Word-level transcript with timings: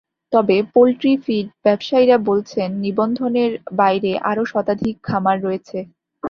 তবে 0.33 0.57
poultry 0.73 1.13
feed 1.23 1.47
ব্যবসায়ীরা 1.65 2.17
বলছেন, 2.29 2.69
নিবন্ধনের 2.83 3.51
বাইরে 3.73 4.11
আরও 4.29 4.43
শতাধিক 4.51 4.95
খামার 5.03 5.37
রয়েছে। 5.45 5.77